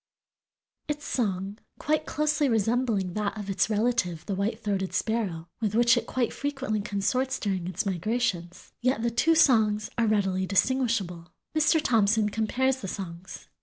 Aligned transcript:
Its 0.87 1.05
song, 1.05 1.59
quite 1.77 2.07
closely 2.07 2.49
resembling 2.49 3.13
that 3.13 3.37
of 3.37 3.51
its 3.51 3.69
relative 3.69 4.25
the 4.25 4.33
white 4.33 4.59
throated 4.59 4.93
sparrow, 4.95 5.47
with 5.61 5.75
which 5.75 5.95
it 5.95 6.07
quite 6.07 6.33
frequently 6.33 6.81
consorts 6.81 7.37
during 7.37 7.67
its 7.67 7.85
migrations, 7.85 8.73
yet 8.81 9.03
the 9.03 9.11
two 9.11 9.35
songs 9.35 9.91
are 9.99 10.07
readily 10.07 10.47
distinguishable. 10.47 11.31
Mr. 11.55 11.79
Thompson 11.79 12.29
compares 12.29 12.77
the 12.77 12.87
songs. 12.87 13.47